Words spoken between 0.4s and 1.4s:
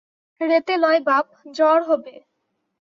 রেতে লয় বাপ,